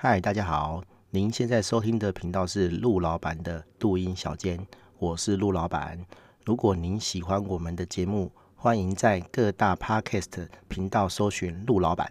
[0.00, 0.80] 嗨，大家好，
[1.10, 4.64] 您现在收听的频道是陆老板的录音小间，
[5.00, 5.98] 我是陆老板。
[6.44, 12.08] 如果您喜欢我们的节目，欢迎在各大 Podcast 频道搜寻陆老板，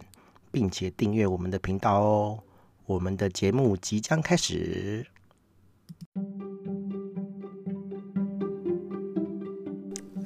[0.51, 2.39] 并且订阅我们的频道哦。
[2.87, 5.07] 我们的节目即将开始。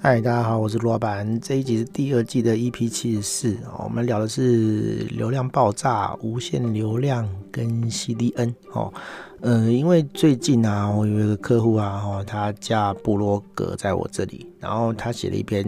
[0.04, 1.40] 嗨，大家好，我是陆老板。
[1.42, 8.52] 这一集是第二季的 EP 七十四，我们聊的是流量爆炸、无限流量跟 CDN。
[8.72, 8.92] 哦，
[9.42, 15.64] 嗯，因为最近啊，我有一个客户啊，哦，他架布洛格在我这里，然后他写了一篇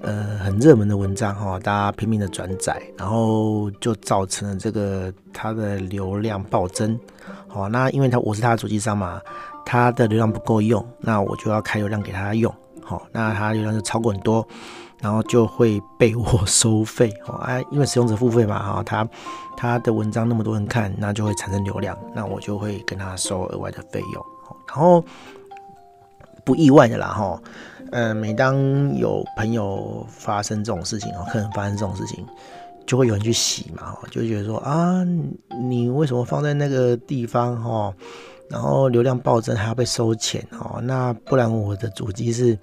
[0.00, 6.98] 呃很热门的文章，哈，大家拼命的转载，然后就造成了这个他的流量暴增。
[7.46, 9.22] 好，那因为他我是他的主机商嘛，
[9.64, 12.52] 他的流量不够用，那我就要开流量给他用。
[12.88, 14.46] 好，那它流量就超过很多，
[14.98, 17.12] 然后就会被我 收费。
[17.26, 19.06] 哦，哎，因为使用者付费嘛，哈，他
[19.58, 24.24] 他的文章那么多人看，那就会产生流量，那我就会跟他收额外的费用。
[24.66, 25.04] 然后
[26.44, 27.42] 不意外的啦，哈，
[27.92, 28.56] 呃，每当
[28.96, 32.26] 有朋友发生这种事情，哦，客人发生这种事情，
[32.86, 35.04] 就会有人去洗嘛，就觉得说啊，
[35.60, 37.92] 你为什么放在那个地方，哈？
[38.50, 42.58] 然后流量暴增还要被收钱哦，那不然我的主机是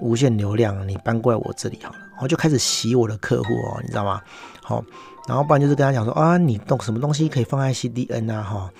[0.00, 4.20] 无限流量，你搬过来我这里好了，然后就开始洗我的客户哦，你知道吗？
[4.62, 4.84] 好，
[5.26, 8.70] 然后不然就是跟他讲说啊，你动什么东西可以放在 CDN 啊哈，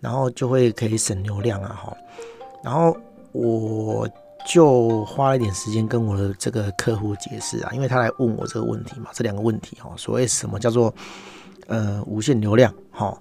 [0.00, 1.96] 然后就会可以省流量啊哈，
[2.62, 2.94] 然后
[3.32, 4.06] 我
[4.46, 10.92] 就花了一点时间跟我的这个客户解释啊，因为他来问我这个问题嘛，这两个问题哦，所谓什么叫做
[11.68, 13.16] 呃无限流量哈？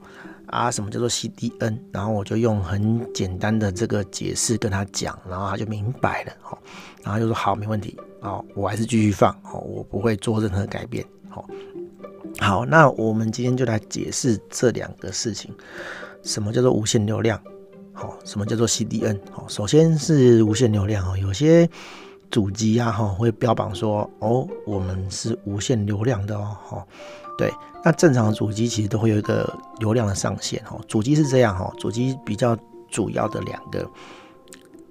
[0.51, 1.79] 啊，什么叫做 CDN？
[1.93, 6.61] 然后我就用很简单的这个解释跟他讲，然后他就明白了，好，
[7.01, 11.47] 然后就说好，没问题，好，我还是继续放，好，我不会做任何改变，好，
[12.39, 15.55] 好，那我们今天就来解释这两个事情，
[16.21, 17.41] 什么叫做无限流量？
[17.93, 19.17] 好，什么叫做 CDN？
[19.31, 21.69] 好，首先是无限流量哦，有些
[22.29, 26.87] 主机啊哈会标榜说哦，我们是无限流量的哦，哈，
[27.37, 27.49] 对。
[27.83, 32.55] 那正常的主机其实都会有一个流量的上限哈，主机是这样哈，主机比较
[32.89, 33.89] 主要的两个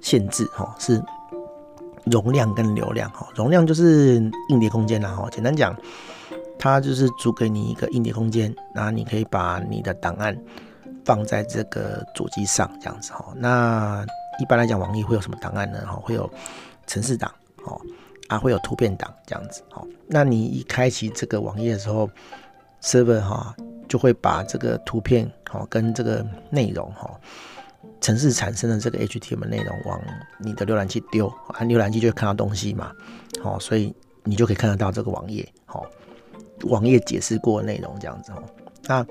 [0.01, 1.01] 限制哈是
[2.06, 4.17] 容量跟流量哈，容量就是
[4.49, 5.77] 硬碟空间啦哈，简单讲，
[6.59, 10.37] 它就是租给你一个硬碟空间，然后你可以把你的档案
[11.05, 13.33] 放在这个主机上这样子哈。
[13.37, 14.05] 那
[14.41, 15.81] 一般来讲，网页会有什么档案呢？
[15.87, 16.28] 哈，会有
[16.87, 17.31] 程式档
[17.65, 17.81] 哦，
[18.28, 19.83] 啊会有图片档这样子哈。
[20.09, 22.11] 那你一开启这个网页的时候
[22.83, 23.55] ，server 哈
[23.89, 27.11] 就会把这个图片哈跟这个内容哈
[28.01, 30.01] 程式产生的这个 HTML 内容往
[30.39, 32.93] 你的浏览器丢，啊浏览器就会看到东西嘛，
[33.43, 35.85] 好，所以你就可以看得到这个网页，好，
[36.65, 38.43] 网页解释过内容这样子哦。
[38.87, 39.07] 那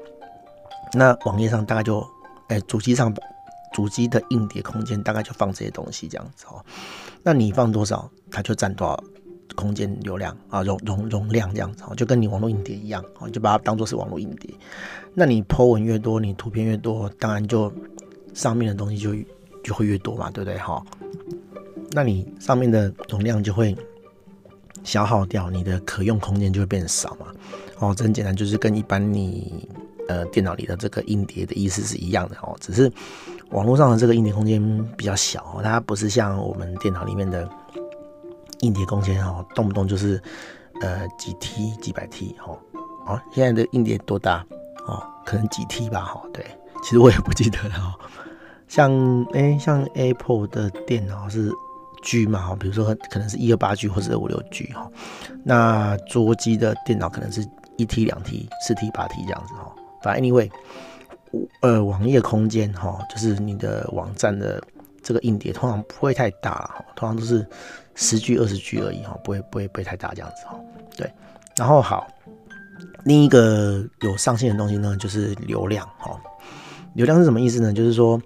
[0.93, 2.05] 那网页上大概就，
[2.47, 3.13] 哎，主机上
[3.73, 6.63] 主机的硬碟空间大概就放这些东西这样子哦。
[7.21, 9.03] 那你放多少，它就占多少。
[9.59, 14.49] 空间流量啊，容容容量这样子，就跟你网络硬碟一样哦，就把它当做是网络硬碟。
[15.13, 17.71] 那你 po 文越多，你图片越多，当然就
[18.33, 19.13] 上面的东西就
[19.63, 20.57] 就会越多嘛，对不对？
[20.57, 20.81] 哈，
[21.91, 23.75] 那你上面的容量就会
[24.83, 27.27] 消耗掉，你的可用空间就会变少嘛。
[27.79, 29.67] 哦，这很简单，就是跟一般你
[30.07, 32.91] 呃电脑里的这个硬碟的意思是一样的哦，只是
[33.49, 34.61] 网络上的这个硬碟空间
[34.95, 37.49] 比较小，它不是像我们电脑里面的。
[38.61, 40.21] 硬碟空间哈，动不动就是
[40.81, 42.57] 呃几 T 几百 T 哈，
[43.05, 44.45] 哦，现在的硬碟多大
[44.85, 45.01] 哦？
[45.25, 46.45] 可能几 T 吧哈，对，
[46.83, 47.95] 其实我也不记得了哈。
[48.67, 48.91] 像
[49.33, 51.51] 诶、像 Apple 的电脑是
[52.03, 54.89] G 嘛哈，比如说可能是一二八 G 或者二五六 G 哈，
[55.43, 57.47] 那桌机的电脑可能是
[57.77, 59.73] 一 T 两 T 四 T 八 T 这样子哈。
[60.01, 60.51] 反正 anyway，
[61.61, 64.61] 呃，网页空间哈，就是你的网站的
[65.01, 67.47] 这个硬碟通常不会太大哈，通常都是。
[68.01, 70.57] 十 G 二十 G 而已哈，不会不会不会太大这样子哈。
[70.95, 71.11] 对，
[71.57, 72.07] 然后好，
[73.03, 76.17] 另一个有上限的东西呢，就是流量哈。
[76.93, 77.73] 流量是什么意思呢？
[77.73, 78.19] 就是说，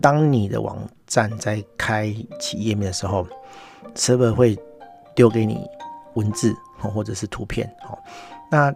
[0.00, 3.26] 当你的网站在开启页面的时候
[3.94, 4.58] ，server 会
[5.14, 5.60] 丢给你
[6.14, 7.96] 文字或者是图片哈。
[8.50, 8.74] 那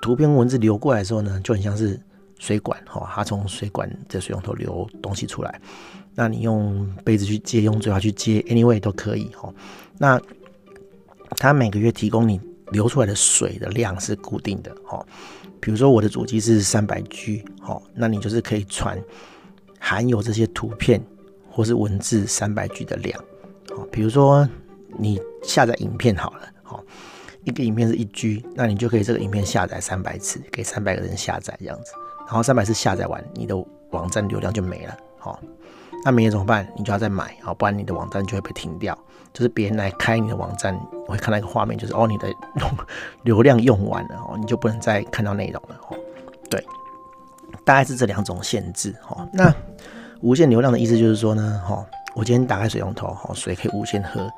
[0.00, 1.98] 图片文字流过来的时候呢，就很像是
[2.42, 5.60] 水管哈，它从水管的水龙头流东西出来。
[6.12, 9.48] 那你用杯子去接，用嘴巴去接，anyway 都可以哈。
[9.96, 10.20] 那
[11.36, 12.40] 它每个月提供你
[12.72, 15.06] 流出来的水的量是固定的哈。
[15.60, 19.00] 比如说我的主机是三百 G 哈，那你就是可以传
[19.78, 21.00] 含有这些图片
[21.48, 23.16] 或是文字三百 G 的量。
[23.68, 24.48] 好，比如说
[24.98, 26.82] 你下载影片好了，好，
[27.44, 31.92] 一个影片是一 G，那你就可以这个影片下载三百次，给三百个人下载这样子。
[32.26, 33.56] 然后三百次下载完，你的
[33.90, 35.38] 网站流量就没了，好，
[36.04, 36.66] 那没了怎么办？
[36.76, 38.96] 你就要再买，好，不然你的网站就会被停掉。
[39.32, 42.28] 就是别人来开你的网站，会看到一个画面，就是哦，你的
[43.22, 45.96] 流量用完了哦，你就不能再看到内容了哦。
[46.50, 46.62] 对，
[47.64, 49.26] 大概是这两种限制哦。
[49.32, 49.50] 那
[50.20, 51.82] 无限流量的意思就是说呢，哦，
[52.14, 54.28] 我今天打开水龙头，哦，水可以无限喝，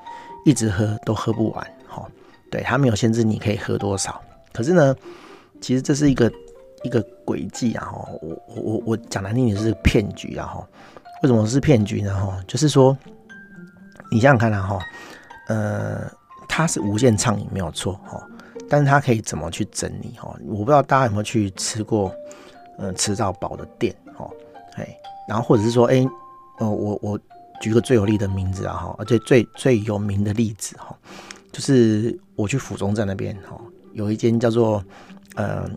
[0.45, 2.07] 一直喝都喝不完，哦。
[2.49, 4.21] 对，它没有限制你可以喝多少。
[4.53, 4.95] 可是呢，
[5.61, 6.31] 其实这是一个
[6.85, 10.69] 一个诡计啊，哈，我我我我讲难听点是骗局啊，哈。
[11.23, 12.15] 为什么是骗局呢？
[12.15, 12.97] 哈，就是说。
[14.11, 14.79] 你想想看啊，哈，
[15.49, 16.09] 呃，
[16.47, 18.23] 它是无限畅饮没有错，哈，
[18.69, 20.33] 但是它可以怎么去整理，哈？
[20.47, 22.15] 我不知道大家有没有去吃过，
[22.79, 24.31] 呃，吃到饱的店，哈，
[24.77, 24.97] 哎，
[25.27, 26.09] 然后或者是说，哎、欸，
[26.61, 27.19] 呃，我我
[27.61, 30.97] 举个最有利的名字啊，哈，而且最最有名的例子，哈，
[31.51, 33.61] 就是我去府中站那边，哈，
[33.95, 34.85] 有一间叫做
[35.35, 35.69] 呃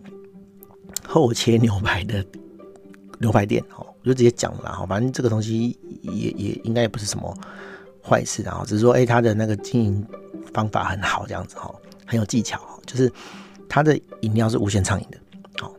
[1.18, 2.24] 厚切牛排的
[3.18, 7.36] 牛排店，哦，我就直接讲了，哈，反正这个东西也也应该也不是什么。
[8.00, 10.06] 坏事，然后只是说，哎，他的那个经营
[10.54, 11.70] 方法很好，这样子哈，
[12.06, 13.12] 很有技巧，就是
[13.68, 15.18] 他的饮料是无限畅饮的，
[15.60, 15.70] 好，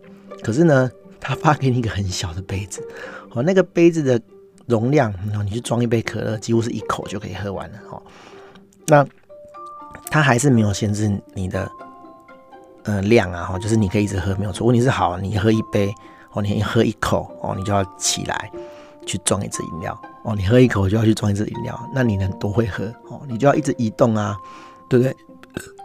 [0.43, 2.87] 可是呢，他发给你一个很小的杯子，
[3.31, 4.21] 哦，那个杯子的
[4.67, 7.99] 容量，然后你去装一杯可乐，几乎是一口就可以喝完了，哈，
[8.85, 9.07] 那
[10.11, 11.67] 他还是没有限制你的
[12.83, 14.65] 呃量啊，哈，就是你可以一直喝，没有错。
[14.65, 15.93] 问题是好，你喝一杯，
[16.33, 18.51] 哦，你喝一口，哦，你就要起来。
[19.05, 23.19] 去装一支饮料哦，你喝一口就要去装一支饮料，那你能多会喝哦？
[23.27, 24.37] 你就要一直移动啊，
[24.87, 25.15] 对不对？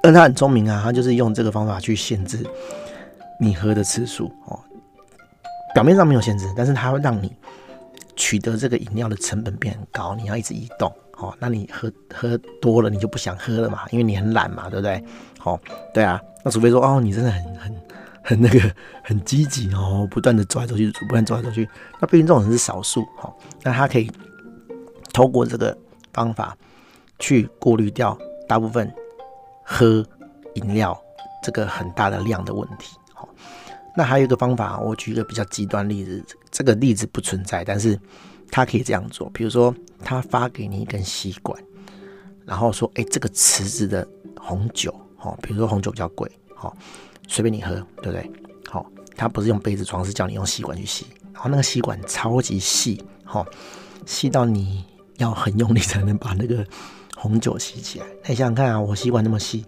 [0.03, 2.45] 而他很聪明啊，他就是用这个方法去限制
[3.41, 4.61] 你喝的次数哦。
[5.73, 7.35] 表面上没有限制，但是它会让你
[8.15, 10.93] 取得这个饮料的成本变很高，你要一直移动
[11.25, 11.37] 哦。
[11.39, 15.05] 那你喝喝多了，你就不想喝了嘛，因为你很懒嘛，对不对？
[15.39, 15.61] 好，
[15.93, 16.21] 对啊。
[16.45, 17.85] 那除非说哦，你真的很很。
[18.27, 18.59] 很那个
[19.03, 21.69] 很积极哦，不断的走来走去，不断走来走去。
[22.01, 23.31] 那毕竟这种人是少数哈，
[23.63, 24.11] 那他可以
[25.13, 25.77] 透过这个
[26.11, 26.57] 方法
[27.19, 28.17] 去过滤掉
[28.49, 28.91] 大部分
[29.63, 30.03] 喝
[30.55, 30.99] 饮料
[31.43, 32.97] 这个很大的量的问题。
[33.13, 33.29] 好，
[33.95, 38.01] 那还有一个方法，我举一个比较极端例子，这个例子不存在，但是
[38.55, 39.29] 他可以这样做。
[39.31, 39.75] 比如说，
[40.05, 41.61] 他发给你一根吸管，
[42.47, 44.07] 然后说：“哎，这个池子的
[44.41, 46.31] 红酒，哈，比如说红酒比较贵，
[46.61, 46.73] 哦。”
[47.27, 48.31] 随便你喝，对不对？
[48.71, 48.87] 好，
[49.17, 51.05] 他不是用杯子装，是叫你用吸管去吸。
[51.33, 53.45] 然后那个吸管超级细，好，
[54.07, 54.85] 细到你
[55.17, 56.65] 要很用力才能把那个
[57.17, 58.07] 红酒吸起来。
[58.23, 59.65] 那你想想看啊，我吸管那么细，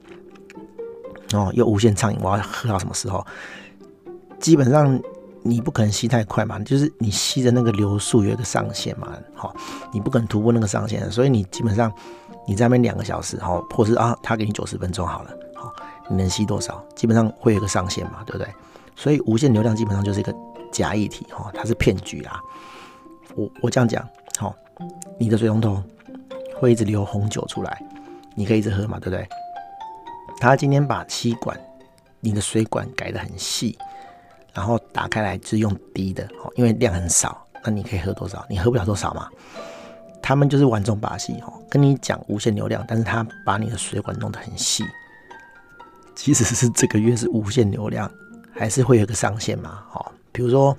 [1.32, 3.26] 哦，又无限畅饮，我要喝到什么时候？
[4.38, 5.00] 基本上
[5.42, 9.54] 你不可能吸太快嘛，就是你吸的那个流速有一个上限嘛，好，
[9.92, 11.92] 你不可能突破那个上限，所以你基本上
[12.46, 15.72] 你在那边两个小时，好，或是啊，他给你九十分钟好了，好。
[16.08, 16.80] 你能吸多少？
[16.94, 18.48] 基本上会有一个上限嘛，对不对？
[18.94, 20.32] 所以无限流量基本上就是一个
[20.70, 22.40] 假议题哈，它是骗局啦。
[23.34, 24.54] 我我这样讲，好，
[25.18, 25.82] 你的水龙头
[26.60, 27.82] 会一直流红酒出来，
[28.36, 29.28] 你可以一直喝嘛，对不对？
[30.38, 31.58] 他今天把吸管，
[32.20, 33.76] 你的水管改得很细，
[34.56, 38.42] 然后打开来就是用滴的，哦因为量很少，那你可以喝多少？
[38.48, 39.28] 你喝不了多少嘛。
[40.22, 44.82] 他们就是玩这种把戏哈，跟你讲无限流量，但是他把你的水管弄得很细。
[46.14, 48.10] 即使是这个月是无限流量，
[48.52, 49.84] 还是会有个上限嘛？
[49.92, 50.76] 哦，比如说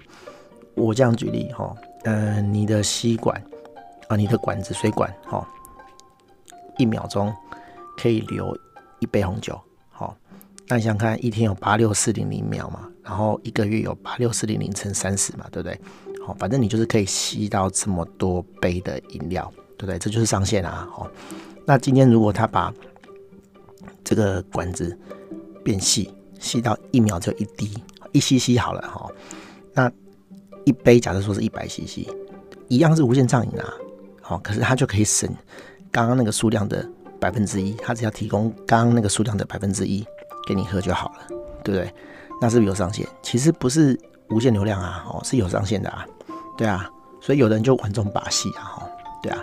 [0.74, 3.40] 我这样举例哈，呃，你的吸管
[4.08, 5.48] 啊，你的管子水管，哈，
[6.78, 7.32] 一秒钟
[7.96, 8.58] 可以流
[9.00, 9.58] 一杯红酒，
[10.70, 15.80] 那你想看，一天有八六四零零秒嘛，然后一个月有八六四零零乘三十嘛，对不对？
[16.26, 19.98] 好，反正你就是可以吸到这么多杯的饮料，对不对？
[19.98, 21.10] 这就是上限啊，好，
[21.66, 22.74] 那今天如果他把
[24.04, 24.98] 这个管子
[25.64, 27.74] 变细，细到一秒就一滴，
[28.12, 29.10] 一 cc 好了哈。
[29.74, 29.90] 那
[30.66, 32.10] 一杯假设说是一百 cc，
[32.68, 33.74] 一样是无限畅饮啊。
[34.22, 35.34] 好，可是他就可以省
[35.94, 36.86] 刚刚那个数量的
[37.22, 40.06] 百分之一，他只要提供刚刚那个数量的百分之一
[40.48, 41.28] 给你喝就好了，
[41.64, 41.94] 对不对？
[42.40, 43.06] 那是不是有上限？
[43.22, 44.00] 其实不是
[44.30, 46.06] 无限流量啊，哦，是有上限的啊。
[46.58, 46.90] 对啊，
[47.20, 48.90] 所以有的人就玩这种把戏啊，哈，
[49.22, 49.40] 对啊。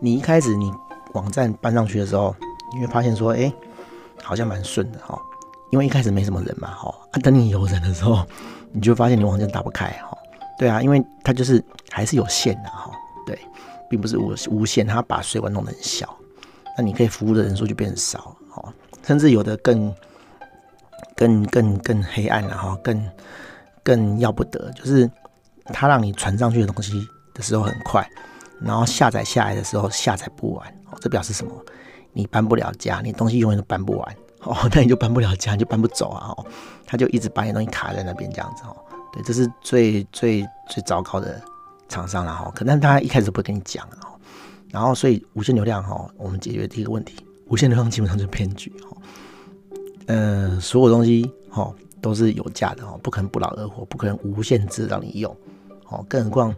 [0.00, 0.72] 你一开始你
[1.14, 2.34] 网站搬上去的时候，
[2.74, 3.52] 你会发现说，哎，
[4.22, 5.18] 好像蛮顺的哈。
[5.70, 8.24] 因为一开始没什么人嘛，哈，啊，等你有人的时候，
[8.72, 10.16] 你就发现你网站打不开，哈，
[10.58, 12.90] 对啊，因为它就是还是有限的，哈，
[13.26, 13.38] 对，
[13.90, 16.16] 并不是无无限，它把水管弄得很小，
[16.76, 18.72] 那你可以服务的人数就变少，哈，
[19.02, 19.94] 甚至有的更
[21.18, 23.10] 更更更黑暗了，哈，更
[23.82, 25.10] 更要不得，就是
[25.66, 28.08] 它让你传上去的东西的时候很快，
[28.62, 31.52] 然后下载下来的时候下载不完，哦，这表示什么？
[32.12, 34.16] 你搬不了家，你东西永远都搬不完。
[34.42, 36.28] 哦，那你就搬不了家，你就搬不走啊！
[36.28, 36.46] 哦，
[36.86, 38.76] 他就一直把你东西卡在那边这样子哦。
[39.12, 41.42] 对，这是最最最糟糕的
[41.88, 42.48] 厂商了哈。
[42.54, 44.16] 可能他一开始不会跟你讲哈。
[44.70, 47.16] 然后，所以无限流量哈，我们解决第一个问题，
[47.48, 48.72] 无限流量基本上就是骗局
[50.08, 50.14] 哈。
[50.14, 55.34] 呃，所有东西哈都是有价的哈，不可能不劳而获，不可能无限制让你用。
[55.88, 56.54] 哦，更何况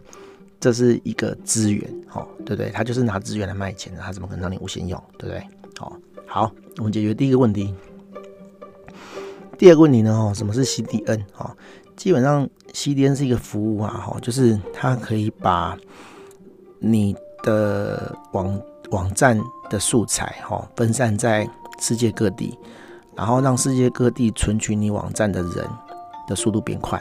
[0.59, 2.69] 这是一个资源，哦，对不对？
[2.69, 5.43] 他就是拿资源来卖钱的，他怎么可能让你无限用，对不对？
[5.77, 7.73] 好，好，我们解决第一个问题。
[9.57, 10.11] 第二个问题呢？
[10.11, 11.23] 哦，什么是 CDN？
[11.37, 11.55] 哦，
[11.95, 15.77] 基本上 CDN 是一个服务啊，哈，就是它可以把
[16.79, 19.39] 你的网网站
[19.69, 21.47] 的素材，哈，分散在
[21.79, 22.57] 世界各地，
[23.21, 25.63] 然后让世界各地存取你网站的人
[26.27, 26.99] 的速度变快。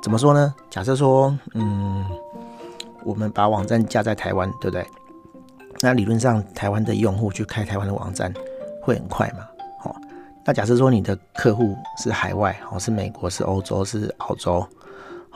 [0.00, 0.54] 怎么说呢？
[0.70, 2.04] 假设说，嗯，
[3.04, 4.86] 我们把网站架在台湾，对不对？
[5.80, 8.32] 那理论上，台湾的用户去开台湾的网站
[8.80, 9.44] 会很快嘛？
[9.80, 9.96] 好，
[10.44, 14.64] 那假设说你的客户是海外，哦，是美国，是欧洲，是澳洲，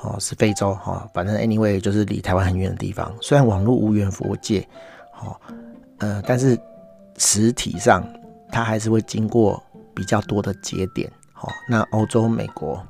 [0.03, 3.13] 哦，是非洲，哈，反正 anyway 就是离台湾很远的地方。
[3.21, 4.65] 虽然网络无远弗届，
[5.21, 5.35] 哦，
[5.99, 6.57] 呃，但是
[7.19, 8.05] 实体上
[8.53, 9.61] 它还是会经过
[9.97, 12.81] 比较多的节点，好，那欧洲、美国。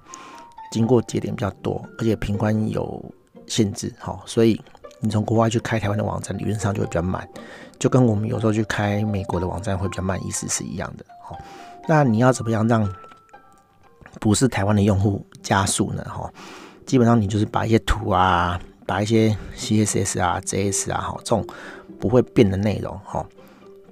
[0.72, 3.02] 经过节点比较多，而且频宽有
[3.46, 4.60] 限制，哈，所以
[4.98, 7.26] 你从国外去开台湾的网站，理论上就会比较慢，
[7.78, 11.38] 就跟我们有时候去开美国的网站会比较慢，意思是一样的，哈。
[11.88, 12.92] 那你要怎么样让
[14.20, 16.04] 不是台湾的用户加速呢？
[16.04, 16.28] 哈，
[16.84, 21.46] 基本上你就是把一些图啊，把一些 CSS 啊、JS 啊，哈，这种
[22.00, 23.25] 不会变的内容，哈，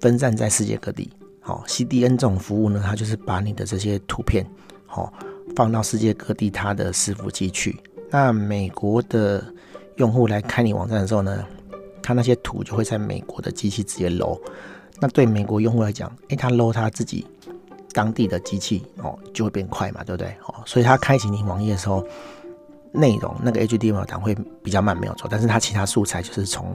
[0.00, 1.08] 分散在世界各地。
[1.44, 4.44] 好，CDN 这种服务呢，它就是把你的这些图片，
[4.86, 5.12] 哈。
[5.54, 7.78] 放到世界各地它的伺服器去，
[8.10, 9.44] 那美国的
[9.96, 11.46] 用户来开你网站的时候呢，
[12.02, 14.40] 他那些图就会在美国的机器直接 l。
[15.00, 17.24] 那对美国用户来讲，诶，他 l 他自己
[17.92, 20.34] 当地的机器哦，就会变快嘛，对不对？
[20.46, 22.04] 哦，所以他开启你网页的时候，
[22.90, 25.28] 内容那个 HTML 档会比较慢，没有错。
[25.30, 26.74] 但是他其他素材就是从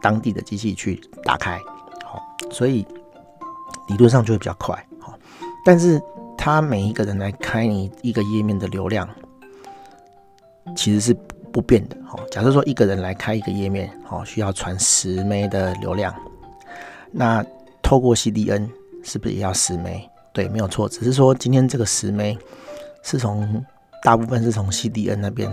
[0.00, 1.60] 当地的机器去打开，
[2.04, 2.86] 好，所以
[3.88, 5.18] 理论上就会比较快，好，
[5.64, 6.00] 但是。
[6.42, 9.06] 他每一个人来开你一个页面的流量，
[10.74, 11.14] 其实是
[11.52, 11.94] 不变的。
[12.02, 16.14] 好，假设说一个人来开一个页面，好，需要传十枚的流量，
[17.12, 17.44] 那
[17.82, 18.66] 透过 CDN
[19.04, 20.88] 是不是也要十枚对，没有错。
[20.88, 22.38] 只是说今天这个十枚
[23.02, 23.62] 是从
[24.02, 25.52] 大部分是从 CDN 那边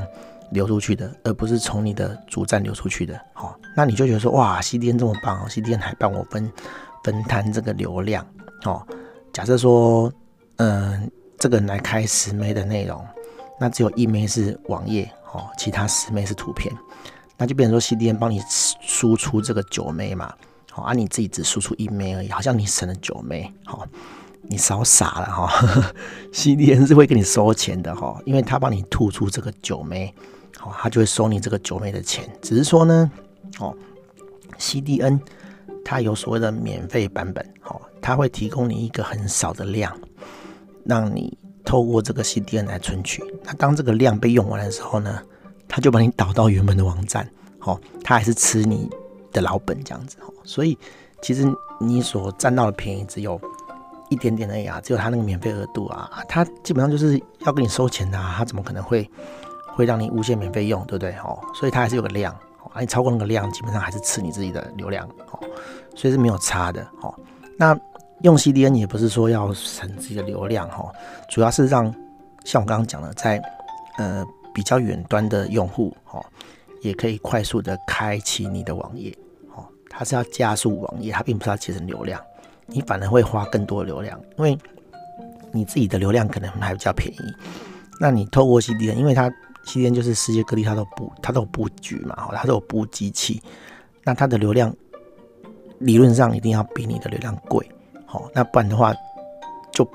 [0.52, 3.20] 流出去的，而不是从你的主站流出去的。
[3.34, 6.50] 好，那你就觉得说，哇，CDN 这么棒哦，CDN 还帮我分
[7.08, 8.28] 分摊这个流量。
[8.66, 8.86] 哦，
[9.32, 10.12] 假设说。
[10.60, 13.06] 嗯、这个人来开十枚的内容，
[13.60, 16.76] 那只有一枚是网页哦，其他十枚是图片，
[17.38, 18.42] 那就变成说 CDN 帮你
[18.82, 20.34] 输出这个九枚嘛，
[20.72, 23.86] 好，而你自己只输出一枚而已，好像你省了九枚，好，
[24.42, 25.94] 你少傻了 哈
[26.34, 30.12] ，CDN 是会给你收钱的哈，因为他帮你吐出这个九枚，
[30.58, 33.12] 好，他就会收你这个九枚的钱，只是说呢，
[33.60, 33.78] 哦
[34.58, 35.20] ，CDN
[35.88, 39.98] 它有所谓的免费版本，哦，它会提供你一个很少的量。
[40.86, 45.22] 让你透过这个 CDN 来存取，那当这个量被用完的时候呢，
[45.68, 47.30] 它就把你导到原本的网站，
[47.60, 48.90] 好，它还是吃你
[49.34, 50.78] 的老本这样子，哦所以
[51.22, 51.46] 其实
[51.80, 53.40] 你所占到的便宜只有
[54.10, 59.10] 一点点而已啊，只有他那个免费额度啊，他基本上就是要跟你收钱的啊，他怎么可能会
[59.76, 61.12] 会让你无限免费用，对不对？
[61.18, 62.34] 哦，所以他还是有个量，
[62.78, 65.40] 啊，你超过那个量，基本上还是吃你自己的流量，哦，
[65.96, 67.14] 所以是没有差的，哦，
[67.58, 67.78] 那。
[68.24, 70.92] 用 CDN 也不是说要省自己的流量哈，
[71.30, 71.86] 主要是让
[72.44, 73.40] 像我刚刚讲的，在
[74.00, 76.20] 呃比较远端的用户哈，
[76.82, 79.16] 也可以快速的开启你的网页
[79.56, 79.64] 哦。
[79.88, 82.20] 它是要加速网页，它并不是要节省流量，
[82.66, 84.58] 你反而会花更多流量，因为
[85.52, 87.34] 你自己的流量可能还比较便宜。
[88.00, 89.32] 那你透过 CDN，因为它
[89.68, 93.42] CDN 就是世界各地它都布它都有布局嘛，哈，它都有布机器，
[94.04, 94.74] 那它的流量
[95.80, 97.70] 理论上一定要比你的流量贵。
[98.06, 98.94] 好，那不然的话
[99.74, 99.86] 就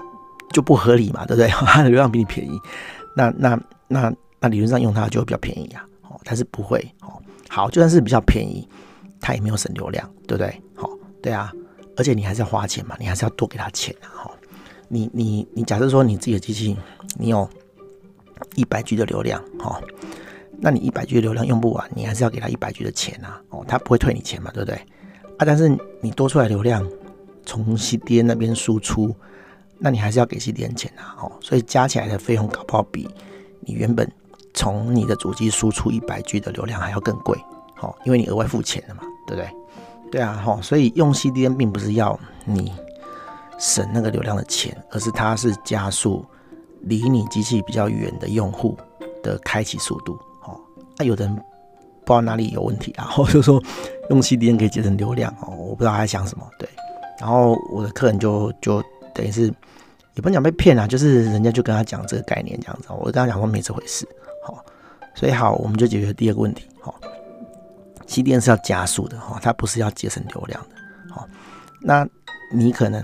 [0.53, 1.49] 就不合理嘛，对不对？
[1.67, 2.59] 它的流量比你便宜，
[3.17, 5.83] 那那那那理论上用它就会比较便宜啊。
[6.03, 6.79] 哦，但是不会。
[7.01, 7.17] 哦，
[7.49, 8.69] 好，就算是比较便宜，
[9.21, 10.63] 它也没有省流量，对不对？
[10.75, 10.91] 好，
[11.23, 11.51] 对啊，
[11.97, 14.29] 而且你还是要花钱嘛，你还是要多给他钱啊。
[14.29, 14.31] 哈，
[14.89, 16.77] 你你你假设说你自己的机器
[17.17, 17.49] 你有
[18.55, 19.81] 一百 G 的流量，哈，
[20.59, 23.41] 那你一百 G 的流量用不完，你还是要给他一百 G 的钱啊。
[23.51, 24.77] 哦，他不会退你钱嘛，对不对？
[25.39, 25.69] 啊，但是
[26.01, 26.87] 你多出来流量。
[27.45, 29.13] 从 CDN 那边输出，
[29.77, 33.09] 那你还是要给 CDN 钱啊，哦，所以加起来的费用搞不好比
[33.59, 34.09] 你原本
[34.55, 37.37] 从你的主机输出一百 G 的流量还要更贵，
[37.81, 39.51] 哦，因为你额外付钱了嘛，对不对？
[40.13, 42.73] 对啊，哈，所以用 CDN 并不是要你
[43.59, 46.25] 省那个流量的钱，而是它是加速
[46.83, 48.77] 离你机器比较远的用户
[49.23, 50.15] 的开启速度。
[50.45, 50.61] 哦，
[50.97, 53.63] 那有的人不知道哪里有问题啊， 或者说
[54.11, 56.49] 用 CDN 可以节省流量哦，我不知道他在想什么。
[56.59, 56.69] 对，
[57.21, 58.83] 然后我的客人就就
[59.15, 59.47] 等于是
[60.15, 64.07] 也不能讲被骗啊，就是人家就跟他讲这个概念这样子，我跟他讲说没这回事。
[64.45, 64.65] 好，
[65.15, 66.67] 所以好，我们就解决第二个问题。
[66.81, 66.95] 好
[68.09, 71.15] ，CDN 是要加速的哈，它不是要节省流量的。
[71.15, 71.29] 好，
[71.81, 72.07] 那
[72.53, 73.03] 你可能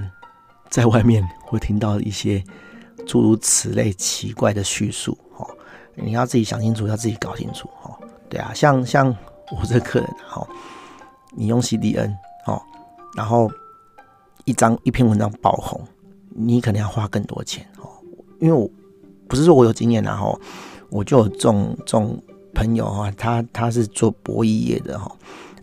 [0.68, 2.42] 在外面会听到一些
[3.08, 5.18] 诸如此类奇怪的叙述。
[5.36, 5.44] 哦
[6.00, 7.90] 你要自己想清楚，要自己搞清楚哦。
[8.28, 9.08] 对啊，像像
[9.50, 10.46] 我这个客人哈，
[11.34, 12.14] 你用 CDN
[12.46, 12.62] 哦，
[13.16, 13.50] 然后
[14.44, 15.82] 一张一篇文章爆红，
[16.28, 17.90] 你可能要花更多钱哦。
[18.38, 18.70] 因为我
[19.26, 20.40] 不是说我有经验，然后
[20.88, 22.22] 我就有这种这种
[22.54, 25.10] 朋友啊，他他是做博弈业的哈，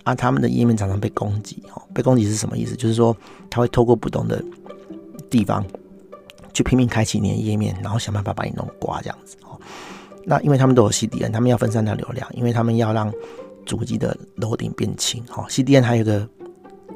[0.03, 2.75] 啊，他们的页面常常被攻击哈，被攻击是什么意思？
[2.75, 3.15] 就是说
[3.49, 4.43] 他会透过不同的
[5.29, 5.65] 地方
[6.55, 9.59] 去拼命开启你的页面，然后想办法把你弄挂这样子哦。
[10.23, 13.13] 那因为他们都有 CDN，他们要分散掉流量，因为他们要让
[13.65, 15.23] 主机的 loading 变轻。
[15.35, 16.27] 哦，CDN 还有一个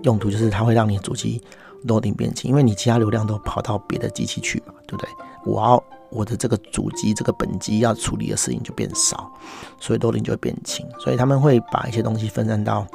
[0.04, 1.40] 用途就是它会让你主机
[1.86, 5.10] loading 变轻，因为你其他流量都跑到别的机器去嘛，对不对？
[5.46, 9.32] 我要我的这个主机这个本机要处理的事情就变少，
[9.80, 10.84] 所以 loading 就会变轻。
[11.00, 12.88] 所以他们会把一些东西分散到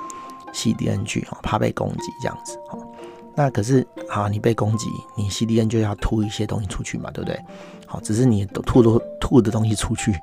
[0.52, 2.58] CDN 去，哈，怕被攻击这样子。
[2.68, 2.78] 哈，
[3.36, 7.38] 那可是好，你被攻击，你 CDN 就要吐一些东西出去嘛，对不对？
[7.86, 10.16] 好，只是你吐都吐的东西出去，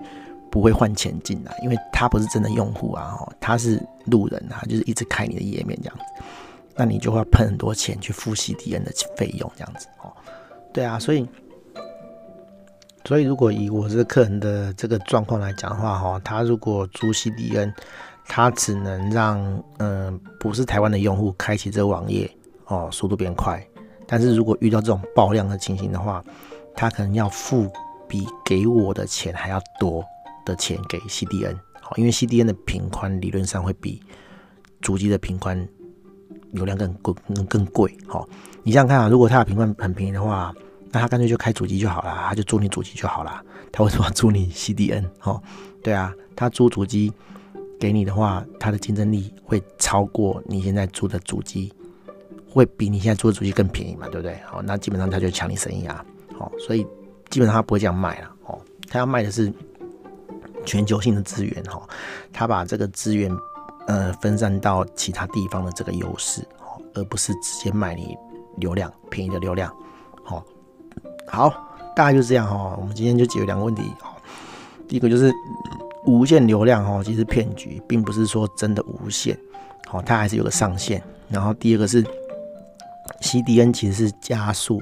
[0.50, 6.24] 不会换钱进来，因为他不是真的用户啊，他是路人啊，就是一直开你的页面这样子，
[6.76, 10.12] 那你就会喷很多钱去付 CDN 的费用这样子哦。
[10.74, 11.28] 对啊，所以，
[13.04, 17.74] 所以如果以我这个客人的这个状况来讲的话，哈，他如果租 CDN，
[18.26, 22.30] 他只能让嗯、不是台湾的用户开启这个网页
[22.72, 23.62] 哦，速度变快，
[24.08, 26.24] 但是如果遇到这种爆量的情形的话，
[26.74, 27.70] 他可能要付
[28.08, 30.02] 比给我的钱还要多
[30.46, 34.02] 的钱给 CDN，好，因为 CDN 的频宽理论上会比
[34.80, 35.68] 主机的频宽
[36.52, 37.94] 流量更贵，更更贵。
[38.08, 38.26] 好，
[38.64, 40.54] 你想想看啊，如果他的频宽很便宜的话，
[40.92, 43.44] 那他干脆就开主机就好了，他就租你主机就好了。
[43.70, 45.06] 他为什么租你 CDN？
[45.24, 45.42] 哦，
[45.84, 47.12] 对啊，他租主机
[47.78, 51.74] 给你的话，他的竞争力会超过你现在租的主机，
[52.52, 54.38] 会比你现在租的主机更便宜嘛，对不对？
[54.46, 56.06] 好，那基本上他就抢你生意啊。
[56.38, 56.86] 好，所以
[57.30, 58.60] 基本上他不会这样卖了哦，
[58.90, 59.52] 他要卖的是
[60.66, 61.82] 全球性的资源哈，
[62.34, 63.32] 他把这个资源
[63.88, 68.18] 呃分散到其他地方的这个优势哦，而不是直接卖你
[68.58, 69.74] 流量便宜的流量。
[70.24, 70.44] 好，
[71.28, 71.50] 好，
[71.96, 72.76] 大概就是这样哈。
[72.80, 74.12] 我们今天就解决两个问题哦。
[74.88, 75.32] 第一个就是
[76.06, 79.38] 无限流量哦，其实骗局，并不是说真的无限，
[79.88, 81.02] 好，它还是有个上限。
[81.30, 82.06] 然后第二个是
[83.22, 84.82] CDN 其实是加速。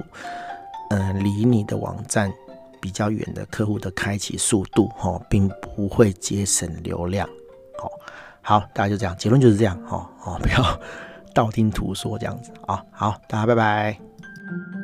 [0.92, 2.32] 嗯，离你的网站
[2.80, 7.28] 比较远的客户的开启速度，哈，并不会节省流量，
[7.78, 7.88] 好，
[8.42, 10.80] 好，大家就这样，结论就是这样，哈，哦，不要
[11.32, 14.79] 道听途说这样子，啊，好，大家拜拜。